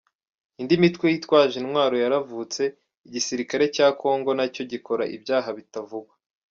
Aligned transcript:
Indi 0.59 0.75
mitwe 0.83 1.05
yitwaje 1.13 1.55
intwaro 1.59 1.95
yaravutse, 2.03 2.63
igisirikare 3.07 3.65
cya 3.75 3.87
Congo 4.01 4.29
nacyo 4.37 4.63
gikora 4.71 5.03
ibyaha 5.15 5.49
bitavugwa. 5.59 6.13